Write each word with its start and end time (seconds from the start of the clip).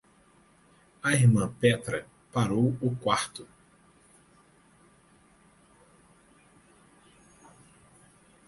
A 1.03 1.13
irmã 1.13 1.53
Petra 1.59 2.07
parou 2.33 2.75
o 2.81 2.95
quarto. 2.95 3.47